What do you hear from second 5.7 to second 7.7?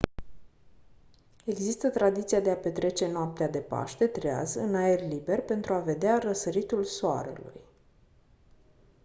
a vedea răsăritul soarelui